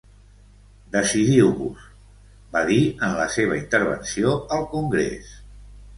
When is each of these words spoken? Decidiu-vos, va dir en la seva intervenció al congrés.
Decidiu-vos, 0.95 1.83
va 2.55 2.63
dir 2.71 2.79
en 3.09 3.15
la 3.21 3.29
seva 3.37 3.61
intervenció 3.61 4.33
al 4.59 4.67
congrés. 4.77 5.33